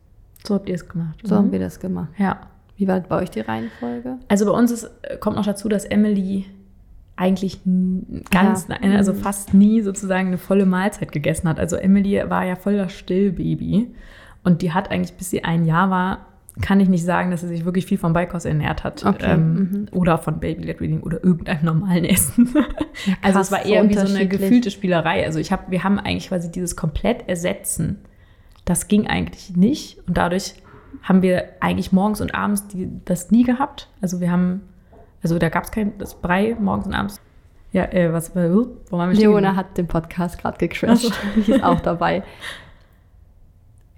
[0.47, 1.19] So habt ihr es gemacht.
[1.23, 1.39] So mhm.
[1.39, 2.11] haben wir das gemacht.
[2.19, 2.41] Ja.
[2.77, 4.19] Wie war bei euch die Reihenfolge?
[4.29, 4.91] Also bei uns ist,
[5.21, 6.47] kommt noch dazu, dass Emily
[7.17, 7.61] eigentlich
[8.31, 8.77] ganz, Ja.
[8.97, 9.19] also Mhm.
[9.19, 11.61] fast nie sozusagen eine volle Mahlzeit gegessen hat.
[11.61, 13.95] Also Emily war ja voll das Stillbaby
[14.43, 16.27] und die hat eigentlich, bis sie ein Jahr war,
[16.61, 19.05] kann ich nicht sagen, dass sie sich wirklich viel vom Beikost ernährt hat.
[19.05, 19.89] Okay, Ähm, mhm.
[19.93, 22.55] Oder von Baby-led Reading oder irgendeinem normalen Essen.
[23.23, 25.25] also krass, es war so eher wie so eine gefühlte Spielerei.
[25.25, 27.99] Also ich hab, wir haben eigentlich quasi dieses komplett ersetzen.
[28.65, 30.55] Das ging eigentlich nicht und dadurch
[31.03, 33.89] haben wir eigentlich morgens und abends die, das nie gehabt.
[34.01, 34.63] Also wir haben,
[35.23, 37.21] also da gab es kein das Brei morgens und abends.
[37.73, 41.13] Ja, äh, was wo waren wir Leona hat den Podcast gerade gecrashed.
[41.35, 42.23] Die ist auch dabei.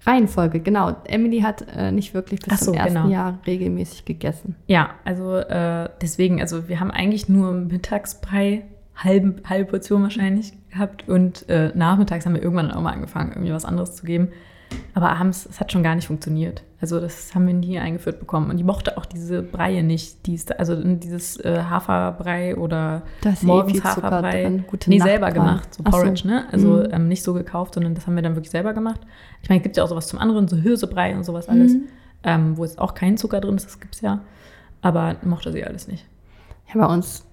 [0.07, 0.95] Reihenfolge, genau.
[1.05, 3.09] Emily hat äh, nicht wirklich bis so, zum ersten genau.
[3.09, 4.55] Jahr regelmäßig gegessen.
[4.67, 8.65] Ja, also äh, deswegen, also wir haben eigentlich nur Mittagsbrei,
[8.95, 13.53] halbe, halbe Portion wahrscheinlich gehabt und äh, nachmittags haben wir irgendwann auch mal angefangen, irgendwie
[13.53, 14.29] was anderes zu geben.
[14.95, 16.63] Aber abends, es hat schon gar nicht funktioniert.
[16.81, 18.51] Also das haben wir nie eingeführt bekommen.
[18.51, 20.27] Und die mochte auch diese Breie nicht.
[20.27, 24.63] Die also dieses äh, Haferbrei oder Da ist eh morgens Zucker Haferbrei.
[24.87, 25.99] nee, Nacht selber gemacht, so Ach so.
[25.99, 26.47] Porridge, ne?
[26.51, 26.89] Also Mhm.
[26.93, 29.01] ähm, nicht so gekauft, sondern das haben wir dann wirklich selber gemacht.
[29.43, 31.83] Ich meine, es gibt ja auch sowas zum anderen, so Hirsebrei und sowas alles, Mhm.
[32.25, 34.21] ähm, wo jetzt auch kein Zucker drin ist, das gibt's ja.
[34.83, 36.07] Aber mochte sie alles nicht.
[36.73, 37.25] Ja, bei uns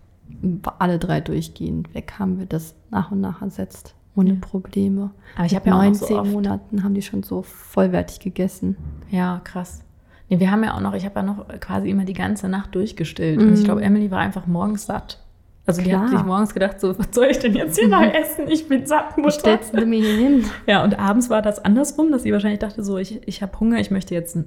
[0.41, 3.93] war alle drei durchgehend weg haben wir das nach und nach ersetzt.
[4.15, 4.36] Ohne Ja.
[4.41, 5.12] Probleme.
[5.36, 8.19] Aber ich habe ja auch noch 19 so oft, Monaten haben die schon so vollwertig
[8.19, 8.78] gegessen.
[9.10, 9.84] Ja, krass.
[10.30, 12.73] Nee, wir haben ja auch noch, ich habe ja noch quasi immer die ganze Nacht
[12.76, 13.39] durchgestillt.
[13.41, 13.63] Und ich Mhm.
[13.65, 15.19] glaube, Emily war einfach morgens satt.
[15.65, 16.19] Also die hat Klar.
[16.19, 18.47] sich morgens gedacht, so, was soll ich denn jetzt hier noch essen?
[18.49, 19.32] Ich bin satt, Mutter.
[19.32, 20.45] Stellst du mir hier hin?
[20.67, 23.80] Ja, und abends war das andersrum, dass sie wahrscheinlich dachte, so, ich, ich habe Hunger,
[23.80, 24.38] ich möchte jetzt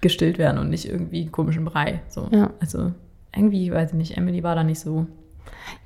[0.00, 2.00] gestillt werden und nicht irgendwie einen komischen Brei.
[2.08, 2.28] So.
[2.30, 2.50] Ja.
[2.60, 2.92] Also
[3.34, 5.06] irgendwie, weiß ich nicht, Emily war da nicht so.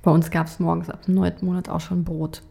[0.02, 2.42] Bei uns gab es morgens ab dem neunten Monat auch schon Brot.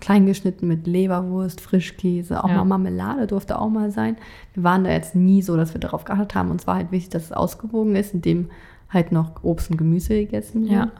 [0.00, 2.56] Klein geschnitten mit Leberwurst, Frischkäse, auch Ja.
[2.56, 4.16] mal Marmelade durfte auch mal sein.
[4.54, 6.50] Wir waren da jetzt nie so, dass wir darauf geachtet haben.
[6.50, 8.50] Uns war halt wichtig, dass es ausgewogen ist, indem
[8.90, 10.72] halt noch Obst und Gemüse gegessen wird.
[10.72, 10.90] Ja.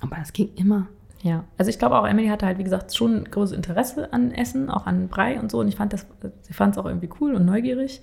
[0.00, 0.86] Aber das ging immer.
[1.22, 4.70] Ja, also ich glaube auch, Emily hatte halt, wie gesagt, schon großes Interesse an Essen,
[4.70, 5.58] auch an Brei und so.
[5.58, 6.06] Und ich fand das,
[6.42, 8.00] sie fand es auch irgendwie cool und neugierig.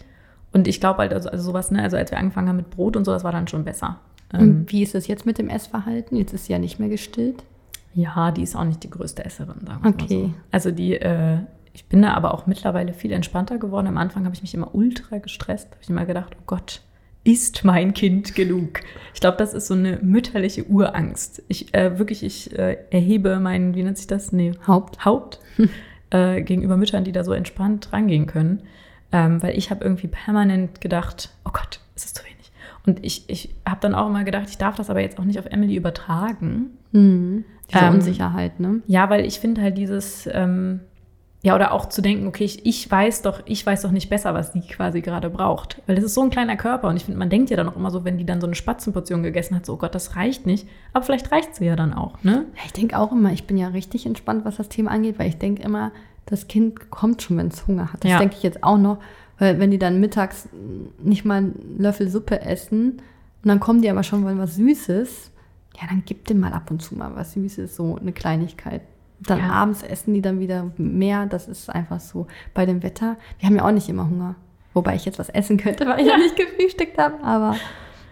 [0.52, 2.98] Und ich glaube halt, also, also sowas, ne, also als wir angefangen haben mit Brot
[2.98, 4.00] und so, das war dann schon besser.
[4.34, 6.18] Ähm, Und wie ist es jetzt mit dem Essverhalten?
[6.18, 7.44] Jetzt ist sie ja nicht mehr gestillt.
[7.96, 10.18] Ja, die ist auch nicht die größte Esserin, sagen wir Okay.
[10.24, 10.34] mal so.
[10.52, 11.38] Also die, äh,
[11.74, 13.88] ich bin da aber auch mittlerweile viel entspannter geworden.
[13.88, 15.72] Am Anfang habe ich mich immer ultra gestresst.
[15.72, 16.82] Habe ich immer gedacht, oh Gott,
[17.24, 18.82] ist mein Kind genug?
[19.14, 21.42] Ich glaube, das ist so eine mütterliche Urangst.
[21.48, 24.32] Ich äh, wirklich, ich äh, erhebe meinen, wie nennt sich das?
[24.32, 25.04] Nee, Haupt.
[25.06, 25.40] Haupt
[26.12, 28.62] äh, gegenüber Müttern, die da so entspannt rangehen können.
[29.12, 32.52] Ähm, weil ich habe irgendwie permanent gedacht, oh Gott, ist es zu wenig.
[32.86, 35.40] Und ich, ich habe dann auch immer gedacht, ich darf das aber jetzt auch nicht
[35.40, 36.72] auf Emily übertragen.
[36.92, 37.44] Mhm.
[37.72, 38.82] Diese Ähm, Unsicherheit, ne?
[38.88, 40.82] Ja, weil ich finde halt dieses, ähm,
[41.42, 44.34] ja, oder auch zu denken, okay, ich, ich weiß doch, ich weiß doch nicht besser,
[44.34, 45.82] was die quasi gerade braucht.
[45.86, 47.76] Weil das ist so ein kleiner Körper und ich finde, man denkt ja dann auch
[47.76, 50.46] immer so, wenn die dann so eine Spatzenportion gegessen hat, so, oh Gott, das reicht
[50.48, 50.68] nicht.
[50.94, 52.46] Aber vielleicht reicht sie ja dann auch, ne?
[52.56, 55.28] Ja, Ich denke auch immer, ich bin ja richtig entspannt, was das Thema angeht, weil
[55.28, 55.92] ich denke immer,
[56.26, 58.04] das Kind kommt schon, wenn es Hunger hat.
[58.04, 58.18] Das Ja.
[58.20, 58.98] denke ich jetzt auch noch,
[59.38, 60.50] weil wenn die dann mittags
[61.04, 62.94] nicht mal einen Löffel Suppe essen
[63.44, 65.30] und dann kommen die aber schon wollen was Süßes,
[65.80, 68.82] ja, dann gib dem mal ab und zu mal was Süßes, so eine Kleinigkeit.
[69.20, 69.50] Dann Ja.
[69.52, 72.28] abends essen die dann wieder mehr, das ist einfach so.
[72.54, 74.36] Bei dem Wetter, wir haben ja auch nicht immer Hunger.
[74.74, 77.56] Wobei ich jetzt was essen könnte, weil ich ja nicht gefrühstückt habe, aber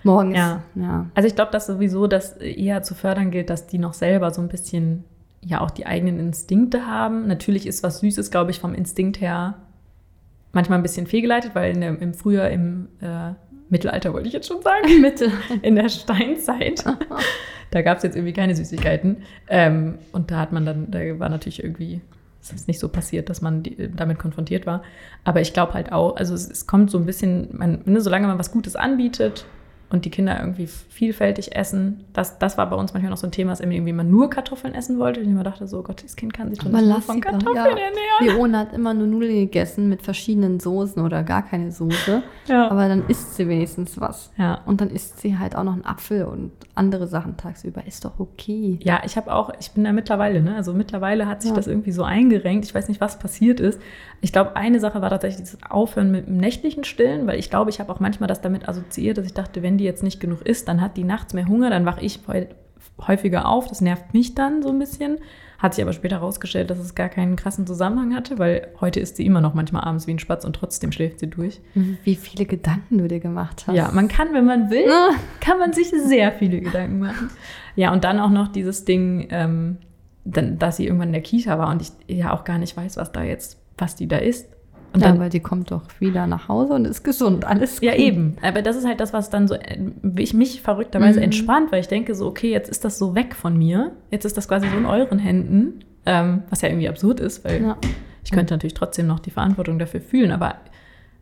[0.04, 0.62] morgens, Ja.
[0.76, 1.06] ja.
[1.14, 4.42] Also ich glaube, dass sowieso das eher zu fördern gilt, dass die noch selber so
[4.42, 5.04] ein bisschen
[5.42, 7.28] ja auch die eigenen Instinkte haben.
[7.28, 9.56] Natürlich ist was Süßes, glaube ich, vom Instinkt her
[10.54, 13.34] manchmal ein bisschen fehlgeleitet, weil in der, im Frühjahr, im äh,
[13.74, 15.32] Mittelalter wollte ich jetzt schon sagen, Mitte.
[15.62, 16.86] in der Steinzeit,
[17.72, 19.24] da gab es jetzt irgendwie keine Süßigkeiten.
[19.50, 22.00] Ähm, und da hat man dann, da war natürlich irgendwie,
[22.42, 24.84] es ist nicht so passiert, dass man die, damit konfrontiert war.
[25.26, 28.28] Aber ich glaube halt auch, also es, es kommt so ein bisschen, man, ne, solange
[28.28, 29.46] man was Gutes anbietet
[29.94, 33.32] und die Kinder irgendwie vielfältig essen, das, das war bei uns manchmal noch so ein
[33.32, 35.20] Thema, dass irgendwie man nur Kartoffeln essen wollte.
[35.20, 37.56] Und ich immer dachte so, Gott, das Kind kann sich doch nicht nur von Kartoffeln
[37.56, 37.68] ja.
[37.68, 37.94] ernähren.
[38.22, 42.24] Leone hat immer nur Nudeln gegessen mit verschiedenen Soßen oder gar keine Soße.
[42.48, 42.72] Ja.
[42.72, 44.32] Aber dann isst sie wenigstens was.
[44.36, 44.62] Ja.
[44.66, 47.86] Und dann isst sie halt auch noch einen Apfel und andere Sachen tagsüber.
[47.86, 48.80] Ist doch okay.
[48.82, 50.56] Ja, ich habe auch, ich bin da mittlerweile, ne?
[50.56, 51.56] Also mittlerweile hat sich Ja.
[51.56, 52.66] das irgendwie so eingerenkt.
[52.66, 53.80] Ich weiß nicht, was passiert ist.
[54.24, 57.70] Ich glaube, eine Sache war tatsächlich dieses Aufhören mit dem nächtlichen Stillen, weil ich glaube,
[57.70, 60.42] ich habe auch manchmal das damit assoziiert, dass ich dachte, wenn die jetzt nicht genug
[60.44, 62.22] isst, dann hat die nachts mehr Hunger, dann wache ich
[63.06, 63.68] häufiger auf.
[63.68, 65.18] Das nervt mich dann so ein bisschen.
[65.60, 69.18] Hat sich aber später herausgestellt, dass es gar keinen krassen Zusammenhang hatte, weil heute isst
[69.18, 71.60] sie immer noch manchmal abends wie ein Spatz und trotzdem schläft sie durch.
[71.74, 73.76] Wie viele Gedanken du dir gemacht hast.
[73.76, 75.12] Ja, man kann, wenn man will, Ah.
[75.42, 77.30] kann man sich sehr viele Gedanken machen.
[77.76, 79.78] Ja, und dann auch noch dieses Ding, ähm,
[80.26, 83.12] dass sie irgendwann in der Kita war und ich ja auch gar nicht weiß, was
[83.12, 84.48] da jetzt, was die da ist.
[84.94, 87.46] Und ja, dann, weil die kommt doch wieder nach Hause und ist gesund.
[87.46, 88.00] Alles ja, gut.
[88.00, 88.36] eben.
[88.44, 89.56] Aber das ist halt das, was dann so
[90.18, 91.24] ich mich verrückterweise Mhm.
[91.26, 93.92] entspannt, weil ich denke so, okay, jetzt ist das so weg von mir.
[94.12, 95.80] Jetzt ist das quasi so in euren Händen.
[96.06, 97.78] Ähm, was ja irgendwie absurd ist, weil Ja.
[98.24, 100.32] ich könnte natürlich trotzdem noch die Verantwortung dafür fühlen.
[100.32, 100.56] Aber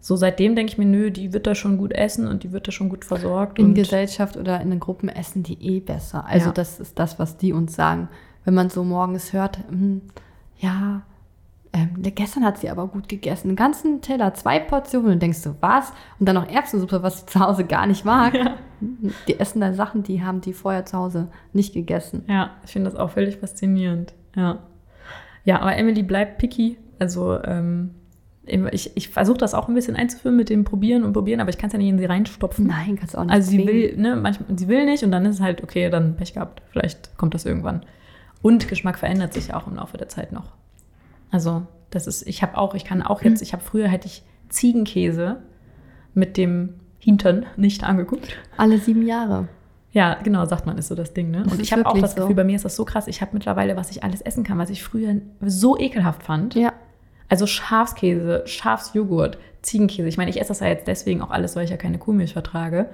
[0.01, 2.67] so seitdem denke ich mir, nö, die wird da schon gut essen und die wird
[2.67, 3.57] da schon gut versorgt.
[3.59, 6.25] In Gesellschaft oder in den Gruppen essen die eh besser.
[6.27, 6.51] Also Ja.
[6.53, 8.09] das ist das, was die uns sagen.
[8.43, 10.01] Wenn man so morgens hört, hm,
[10.57, 11.03] ja,
[11.73, 13.49] ähm, gestern hat sie aber gut gegessen.
[13.49, 15.13] Einen ganzen Teller, zwei Portionen.
[15.13, 15.93] Und denkst du, was?
[16.19, 18.33] Und dann noch Erbsensuppe, was sie zu Hause gar nicht mag.
[18.33, 18.55] Ja.
[19.27, 22.25] Die essen da Sachen, die haben die vorher zu Hause nicht gegessen.
[22.27, 24.13] Ja, ich finde das auch völlig faszinierend.
[24.35, 24.59] Ja.
[25.45, 26.77] Ja, aber Emily bleibt picky.
[26.99, 27.91] Also ähm,
[28.45, 31.57] ich, ich versuche das auch ein bisschen einzuführen mit dem Probieren und Probieren, aber ich
[31.57, 32.67] kann es ja nicht in sie reinstopfen.
[32.67, 35.25] Nein, kannst du auch nicht Also sie will, ne, manchmal, sie will nicht und dann
[35.25, 36.61] ist es halt, okay, dann Pech gehabt.
[36.71, 37.85] Vielleicht kommt das irgendwann.
[38.41, 40.51] Und Geschmack verändert sich ja auch im Laufe der Zeit noch.
[41.31, 44.23] Also, das ist, ich habe auch, ich kann auch jetzt, ich habe früher hätte ich
[44.49, 45.41] Ziegenkäse
[46.13, 48.37] mit dem Hintern nicht angeguckt.
[48.57, 49.47] Alle sieben Jahre.
[49.93, 51.43] Ja, genau, sagt man, ist so das Ding, ne?
[51.43, 52.21] Das Und ich habe auch das so.
[52.21, 54.57] Gefühl, bei mir ist das so krass, ich habe mittlerweile, was ich alles essen kann,
[54.57, 56.55] was ich früher so ekelhaft fand.
[56.55, 56.73] Ja.
[57.27, 60.07] Also Schafskäse, Schafsjoghurt, Ziegenkäse.
[60.07, 62.33] Ich meine, ich esse das ja jetzt deswegen auch alles, weil ich ja keine Kuhmilch
[62.33, 62.89] vertrage.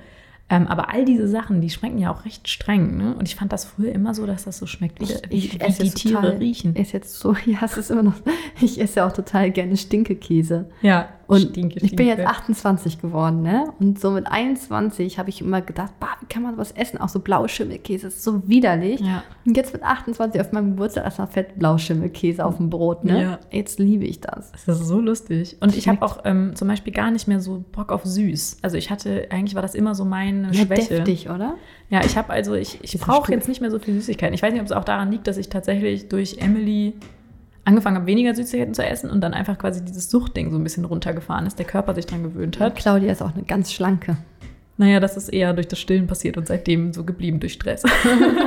[0.50, 3.16] Ähm, aber all diese Sachen, die schmecken ja auch recht streng, ne?
[3.16, 5.84] Und ich fand das früher immer so, dass das so schmeckt, wie, Ich, ich wie
[5.84, 6.76] die Tiere total, riechen.
[6.76, 8.16] Ist jetzt so, ja, es ist immer noch,
[8.62, 10.70] ich esse ja auch total gerne Stinkekäse.
[10.82, 12.32] Ja, Und Stinke, ich bin jetzt stinke.
[12.32, 13.66] 28 geworden, ne?
[13.80, 17.00] Und so mit 21 habe ich immer gedacht, bah, wie kann man sowas essen?
[17.00, 19.02] Auch so Blauschimmelkäse, das ist so widerlich.
[19.02, 19.24] Ja.
[19.46, 23.22] Und jetzt mit 28 auf meinem Geburtstag erstmal fett Blauschimmelkäse auf dem Brot, ne?
[23.22, 23.40] Ja.
[23.52, 24.52] Jetzt liebe ich das.
[24.66, 25.58] Das ist so lustig.
[25.60, 28.60] Und ich habe auch ähm, zum Beispiel gar nicht mehr so Bock auf süß.
[28.62, 30.96] Also ich hatte, eigentlich war das immer so meine Ja, Schwäche.
[30.96, 31.56] deftig, oder?
[31.90, 34.34] Ja, ich habe also, ich, ich brauche jetzt nicht mehr so viel Süßigkeiten.
[34.34, 36.94] Ich weiß nicht, ob es auch daran liegt, dass ich tatsächlich durch Emily
[37.68, 40.86] angefangen habe, weniger Süßigkeiten zu essen und dann einfach quasi dieses Suchtding so ein bisschen
[40.86, 42.76] runtergefahren ist, der Körper sich dran gewöhnt hat.
[42.78, 44.16] Claudia ist auch eine ganz schlanke.
[44.78, 47.84] Naja, das ist eher durch das Stillen passiert und seitdem so geblieben durch Stress.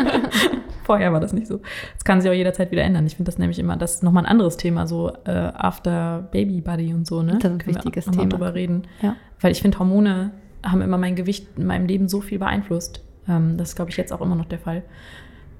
[0.85, 1.61] Vorher war das nicht so.
[1.95, 3.05] Das kann sich auch jederzeit wieder ändern.
[3.07, 6.63] Ich finde das nämlich immer, das ist nochmal ein anderes Thema, so äh, After Baby
[6.63, 7.33] Body und so, ne?
[7.33, 8.31] Das ist ein Können wir wichtiges auch mal Thema.
[8.31, 8.83] drüber reden.
[9.03, 9.17] Ja.
[9.41, 10.31] Weil ich finde, Hormone
[10.65, 13.03] haben immer mein Gewicht in meinem Leben so viel beeinflusst.
[13.29, 14.83] Ähm, das ist, glaube ich, jetzt auch immer noch der Fall.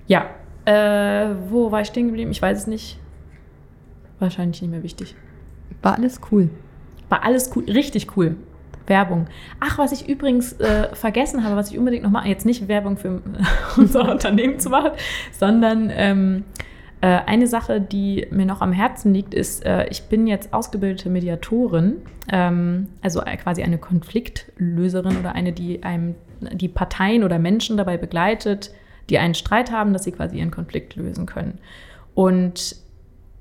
[0.07, 0.27] Ja,
[0.65, 2.31] äh, wo war ich stehen geblieben?
[2.31, 2.99] Ich weiß es nicht.
[4.21, 5.17] Wahrscheinlich nicht mehr wichtig.
[5.83, 6.51] War alles cool.
[7.09, 8.37] War alles cool, richtig cool.
[8.87, 9.29] Werbung.
[9.61, 12.97] Ach, was ich übrigens äh, vergessen habe, was ich unbedingt noch mal, jetzt nicht Werbung
[12.97, 13.23] für
[13.77, 14.91] unser Unternehmen zu machen,
[15.33, 16.45] sondern ähm,
[17.01, 21.09] äh, eine Sache, die mir noch am Herzen liegt, ist, äh, ich bin jetzt ausgebildete
[21.09, 21.97] Mediatorin,
[22.31, 27.99] ähm, also äh, quasi eine Konfliktlöserin oder eine, die einem die Parteien oder Menschen dabei
[27.99, 28.73] begleitet,
[29.11, 31.59] die einen Streit haben, dass sie quasi ihren Konflikt lösen können.
[32.15, 32.77] Und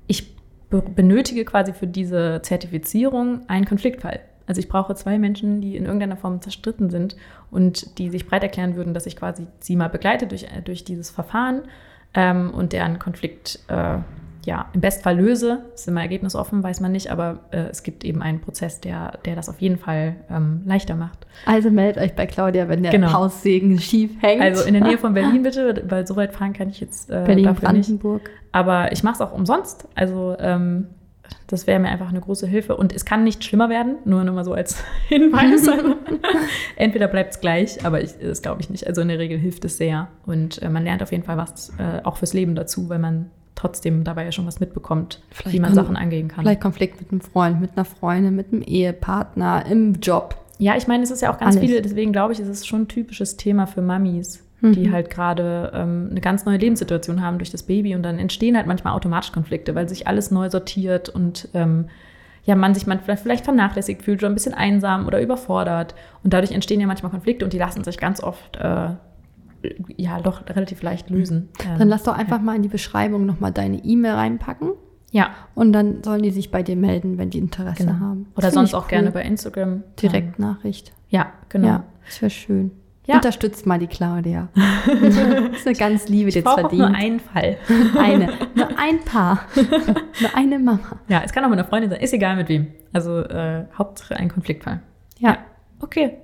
[0.06, 0.36] ich
[0.70, 4.20] benötige quasi für diese Zertifizierung einen Konfliktfall.
[4.46, 7.16] Also ich brauche zwei Menschen, die in irgendeiner Form zerstritten sind
[7.50, 10.84] und die sich breit erklären würden, dass ich quasi sie mal begleite durch, äh, durch
[10.84, 11.62] dieses Verfahren
[12.14, 13.98] ähm, und deren Konflikt äh,
[14.44, 15.64] ja im Bestfall löse.
[15.74, 19.36] Ist immer ergebnisoffen, weiß man nicht, aber äh, es gibt eben einen Prozess, der, der
[19.36, 21.26] das auf jeden Fall ähm, leichter macht.
[21.46, 23.12] Also meldet euch bei Claudia, wenn der Genau.
[23.12, 24.42] Haussegen schief hängt.
[24.42, 27.24] Also in der Nähe von Berlin bitte, weil so weit fahren kann ich jetzt äh,
[27.26, 27.86] Berlin, dafür nicht.
[27.88, 28.30] Brandenburg.
[28.52, 29.86] Aber ich mache es auch umsonst.
[29.94, 30.86] Also ähm,
[31.46, 32.76] das wäre mir einfach eine große Hilfe.
[32.76, 35.68] Und es kann nicht schlimmer werden, nur noch mal so als Hinweis.
[35.68, 35.96] Also,
[36.76, 38.86] entweder bleibt es gleich, aber ich, das glaube ich nicht.
[38.86, 40.08] Also in der Regel hilft es sehr.
[40.26, 43.30] Und äh, man lernt auf jeden Fall was äh, auch fürs Leben dazu, weil man
[43.60, 46.44] trotzdem dabei ja schon was mitbekommt, Vielleicht wie man Sachen angehen kann.
[46.44, 50.36] Vielleicht Konflikt mit einem Freund, mit einer Freundin, mit einem Ehepartner, im Job.
[50.58, 51.68] Ja, ich meine, es ist ja auch ganz Alles.
[51.68, 54.72] viele, deswegen glaube ich, es ist schon ein typisches Thema für Mamis, Mhm.
[54.72, 58.56] die halt gerade ähm, eine ganz neue Lebenssituation haben durch das Baby und dann entstehen
[58.58, 61.86] halt manchmal automatisch Konflikte, weil sich alles neu sortiert und ähm,
[62.44, 66.34] ja, man sich man vielleicht, vielleicht vernachlässigt fühlt oder ein bisschen einsam oder überfordert und
[66.34, 68.88] dadurch entstehen ja manchmal Konflikte und die lassen sich ganz oft äh,
[69.96, 71.48] ja doch relativ leicht lösen.
[71.62, 74.70] Dann Ähm, lass doch einfach mal in die Beschreibung nochmal deine E-Mail reinpacken.
[75.12, 77.98] ja, Und dann sollen die sich bei dir melden, wenn die Interesse genau.
[78.00, 78.26] haben.
[78.36, 78.88] Das Oder sonst auch cool.
[78.90, 79.82] gerne bei Instagram.
[80.00, 80.88] Direktnachricht.
[80.88, 81.66] Ähm, ja, genau.
[81.66, 82.70] Ja, das wäre schön.
[83.06, 83.16] Ja.
[83.16, 84.48] Unterstützt mal die Claudia.
[84.86, 86.78] das ist eine ganz liebe, die jetzt verdient.
[86.78, 87.56] nur einen Fall.
[87.98, 88.28] eine.
[88.54, 89.40] Nur ein Paar.
[89.56, 91.00] nur eine Mama.
[91.08, 92.68] Ja, es kann auch mit einer Freundin sein, ist egal mit wem.
[92.92, 94.80] Also äh, Hauptsache ein Konfliktfall.
[95.18, 95.38] Ja.
[95.80, 96.18] Okay.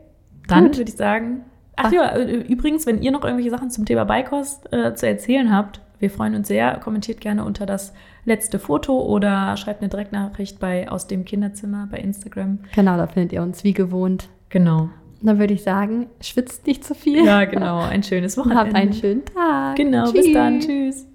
[0.46, 0.76] Dann Gut.
[0.78, 1.40] würde ich sagen.
[1.76, 5.54] Ach ja, äh, übrigens, wenn ihr noch irgendwelche Sachen zum Thema Beikost äh, zu erzählen
[5.54, 6.78] habt, wir freuen uns sehr.
[6.82, 7.92] Kommentiert gerne unter das
[8.24, 12.58] letzte Foto oder schreibt eine Direktnachricht bei aus dem Kinderzimmer bei Instagram.
[12.74, 14.28] Genau, da findet ihr uns wie gewohnt.
[14.48, 14.90] Genau.
[15.22, 17.24] Dann würde ich sagen, schwitzt nicht zu viel.
[17.24, 17.80] Ja, genau.
[17.80, 18.64] Ein schönes Und Wochenende.
[18.66, 19.76] habt einen schönen Tag.
[19.76, 20.60] Genau, bis dann.
[20.60, 21.06] Tschüss.